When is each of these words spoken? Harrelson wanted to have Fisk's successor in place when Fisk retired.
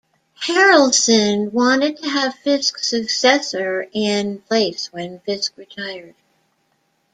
Harrelson 0.47 1.51
wanted 1.51 1.97
to 1.97 2.09
have 2.09 2.33
Fisk's 2.33 2.87
successor 2.87 3.85
in 3.93 4.39
place 4.41 4.91
when 4.91 5.19
Fisk 5.19 5.55
retired. 5.57 6.15